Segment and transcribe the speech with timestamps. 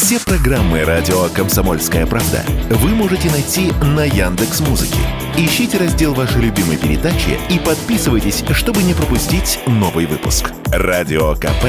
[0.00, 5.00] Все программы радио Комсомольская правда вы можете найти на Яндекс Музыке.
[5.36, 10.52] Ищите раздел вашей любимой передачи и подписывайтесь, чтобы не пропустить новый выпуск.
[10.66, 11.64] Радио КП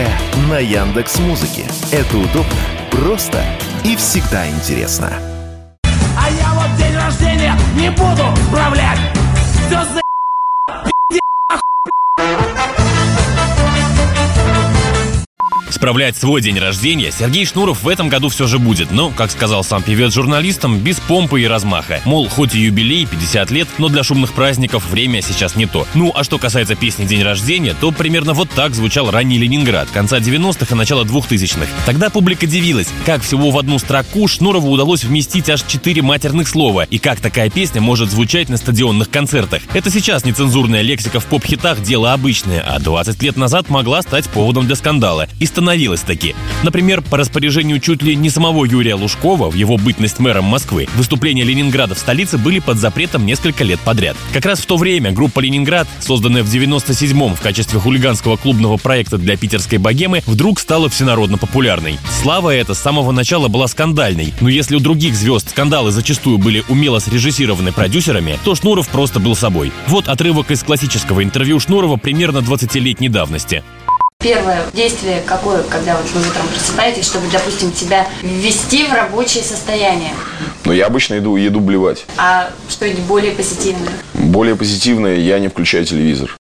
[0.47, 1.63] на Яндекс Музыке.
[1.91, 2.53] Это удобно,
[2.91, 3.43] просто
[3.83, 5.11] и всегда интересно.
[5.83, 9.08] А я вот день рождения не буду справлять.
[15.79, 19.63] Справлять свой день рождения Сергей Шнуров в этом году все же будет, но, как сказал
[19.63, 22.01] сам певец журналистам, без помпы и размаха.
[22.03, 25.87] Мол, хоть и юбилей, 50 лет, но для шумных праздников время сейчас не то.
[25.93, 30.17] Ну, а что касается песни «День рождения», то примерно вот так звучал ранний Ленинград, конца
[30.17, 31.65] 90-х и начала 2000-х.
[31.85, 36.83] Тогда публика дивилась, как всего в одну строку Шнурову удалось вместить аж четыре матерных слова,
[36.83, 39.61] и как такая песня может звучать на стадионных концертах.
[39.73, 44.65] Это сейчас нецензурная лексика в поп-хитах дело обычное, а 20 лет назад могла стать поводом
[44.67, 45.29] для скандала.
[45.39, 45.68] И становилась
[46.05, 46.35] таки.
[46.63, 51.43] Например, по распоряжению чуть ли не самого Юрия Лужкова в его бытность мэром Москвы, выступления
[51.43, 54.17] Ленинграда в столице были под запретом несколько лет подряд.
[54.33, 59.17] Как раз в то время группа «Ленинград», созданная в 97-м в качестве хулиганского клубного проекта
[59.17, 61.97] для питерской богемы, вдруг стала всенародно популярной.
[62.21, 66.63] Слава эта с самого начала была скандальной, но если у других звезд скандалы зачастую были
[66.69, 69.71] умело срежиссированы продюсерами, то Шнуров просто был собой.
[69.87, 73.63] Вот отрывок из классического интервью Шнурова примерно 20-летней давности.
[74.21, 80.11] Первое действие какое, когда вот вы утром просыпаетесь, чтобы, допустим, тебя ввести в рабочее состояние?
[80.65, 82.05] Но я обычно иду, еду блевать.
[82.17, 83.93] А что-нибудь более позитивное?
[84.15, 86.35] Более позитивное, я не включаю телевизор.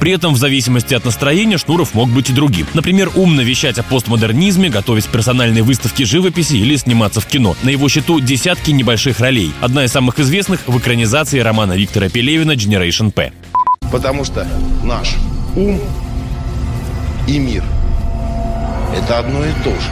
[0.00, 2.66] При этом, в зависимости от настроения, Шнуров мог быть и другим.
[2.74, 7.54] Например, умно вещать о постмодернизме, готовить персональные выставки живописи или сниматься в кино.
[7.62, 9.52] На его счету десятки небольших ролей.
[9.60, 13.32] Одна из самых известных в экранизации романа Виктора Пелевина «Generation P».
[13.92, 14.48] Потому что
[14.82, 15.14] наш
[15.54, 15.80] ум
[17.30, 17.62] и мир–
[18.96, 19.88] это одно и то же.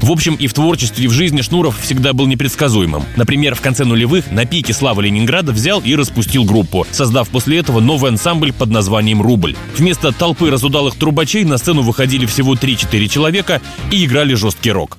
[0.00, 3.04] В общем, и в творчестве, и в жизни Шнуров всегда был непредсказуемым.
[3.16, 7.80] Например, в конце нулевых на пике славы Ленинграда взял и распустил группу, создав после этого
[7.80, 9.56] новый ансамбль под названием «Рубль».
[9.76, 13.60] Вместо толпы разудалых трубачей на сцену выходили всего 3-4 человека
[13.90, 14.96] и играли жесткий рок.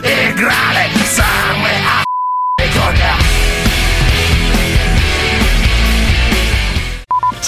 [0.00, 0.73] играли самый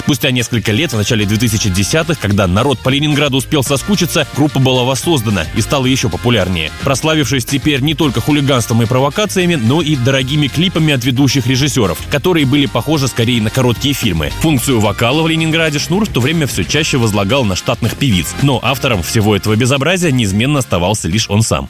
[0.07, 5.45] Спустя несколько лет, в начале 2010-х, когда народ по Ленинграду успел соскучиться, группа была воссоздана
[5.53, 10.93] и стала еще популярнее, прославившись теперь не только хулиганством и провокациями, но и дорогими клипами
[10.93, 14.31] от ведущих режиссеров, которые были похожи скорее на короткие фильмы.
[14.39, 18.61] Функцию вокала в Ленинграде Шнур в то время все чаще возлагал на штатных певиц, но
[18.63, 21.69] автором всего этого безобразия неизменно оставался лишь он сам.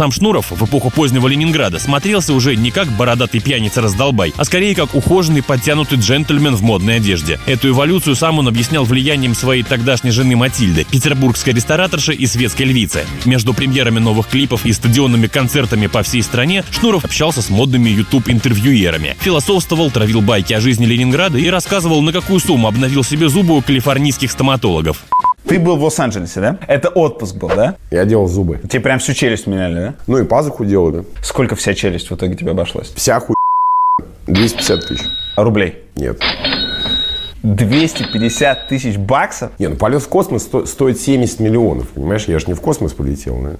[0.00, 4.94] Сам Шнуров в эпоху позднего Ленинграда смотрелся уже не как бородатый пьяница-раздолбай, а скорее как
[4.94, 7.38] ухоженный, подтянутый джентльмен в модной одежде.
[7.44, 13.04] Эту эволюцию сам он объяснял влиянием своей тогдашней жены Матильды, петербургской рестораторши и светской львицы.
[13.26, 19.18] Между премьерами новых клипов и стадионными концертами по всей стране Шнуров общался с модными YouTube-интервьюерами.
[19.20, 23.60] Философствовал, травил байки о жизни Ленинграда и рассказывал, на какую сумму обновил себе зубы у
[23.60, 25.04] калифорнийских стоматологов.
[25.46, 26.58] Ты был в Лос-Анджелесе, да?
[26.68, 27.76] Это отпуск был, да?
[27.90, 28.60] Я делал зубы.
[28.70, 29.94] Тебе прям всю челюсть меняли, да?
[30.06, 31.04] Ну и пазуху делал, да.
[31.22, 32.92] Сколько вся челюсть в итоге тебе обошлась?
[32.94, 33.34] Вся хуй
[34.26, 35.04] 250 тысяч.
[35.36, 35.76] Рублей.
[35.96, 36.20] Нет.
[37.42, 39.50] 250 тысяч баксов?
[39.58, 42.24] Не, ну полет в космос сто- стоит 70 миллионов, понимаешь?
[42.26, 43.50] Я же не в космос полетел, да.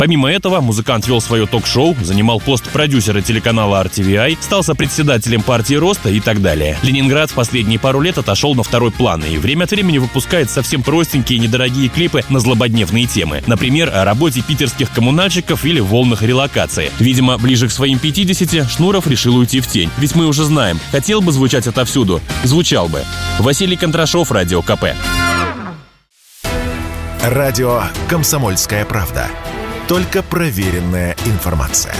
[0.00, 6.08] Помимо этого, музыкант вел свое ток-шоу, занимал пост продюсера телеканала RTVI, стал сопредседателем партии Роста
[6.08, 6.78] и так далее.
[6.82, 10.82] Ленинград в последние пару лет отошел на второй план и время от времени выпускает совсем
[10.82, 13.42] простенькие и недорогие клипы на злободневные темы.
[13.46, 16.90] Например, о работе питерских коммунальщиков или волнах релокации.
[16.98, 19.90] Видимо, ближе к своим 50 Шнуров решил уйти в тень.
[19.98, 23.04] Ведь мы уже знаем, хотел бы звучать отовсюду, звучал бы.
[23.38, 24.94] Василий Контрашов, Радио КП.
[27.22, 29.28] Радио «Комсомольская правда».
[29.90, 31.96] Только проверенная информация.